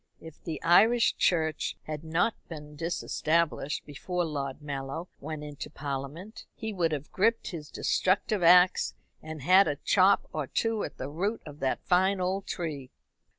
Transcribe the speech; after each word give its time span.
If 0.19 0.43
the 0.43 0.59
Irish 0.63 1.15
Church 1.15 1.77
had 1.83 2.03
not 2.03 2.33
been 2.49 2.75
disestablished 2.75 3.85
before 3.85 4.25
Lord 4.25 4.59
Mallow 4.59 5.09
went 5.19 5.43
into 5.43 5.69
Parliament, 5.69 6.47
he 6.55 6.73
would 6.73 6.91
have 6.91 7.11
gripped 7.11 7.49
his 7.49 7.69
destructive 7.69 8.41
axe 8.41 8.95
and 9.21 9.43
had 9.43 9.67
a 9.67 9.75
chop 9.75 10.27
or 10.33 10.47
two 10.47 10.83
at 10.83 10.97
the 10.97 11.07
root 11.07 11.43
of 11.45 11.59
that 11.59 11.83
fine 11.85 12.19
old 12.19 12.47
tree. 12.47 12.89